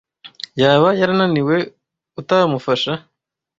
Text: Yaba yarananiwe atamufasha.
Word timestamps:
Yaba 0.61 0.89
yarananiwe 0.99 1.57
atamufasha. 2.19 2.93